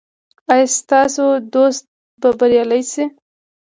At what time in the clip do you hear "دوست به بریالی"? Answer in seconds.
1.53-2.81